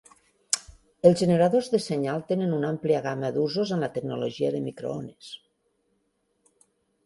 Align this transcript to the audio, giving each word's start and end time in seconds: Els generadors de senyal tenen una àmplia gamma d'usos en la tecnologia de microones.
Els 1.09 1.19
generadors 1.23 1.69
de 1.73 1.81
senyal 1.89 2.23
tenen 2.33 2.57
una 2.61 2.71
àmplia 2.77 3.03
gamma 3.09 3.31
d'usos 3.37 3.77
en 3.77 3.87
la 3.87 3.93
tecnologia 4.01 4.53
de 4.59 4.65
microones. 4.67 5.33